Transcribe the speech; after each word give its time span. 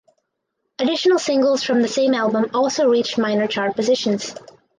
Additional 0.79 1.19
singles 1.19 1.61
from 1.61 1.83
the 1.83 1.87
same 1.87 2.15
album 2.15 2.49
also 2.55 2.89
reached 2.89 3.19
minor 3.19 3.45
chart 3.45 3.75
positions. 3.75 4.33